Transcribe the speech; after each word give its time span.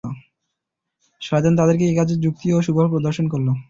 শয়তান 1.21 1.53
তাদেরকে 1.59 1.83
এ 1.85 1.97
কাজের 1.97 2.17
যুক্তি 2.25 2.47
ও 2.51 2.65
সুফল 2.65 2.85
প্রদর্শন 2.93 3.25
করল। 3.33 3.47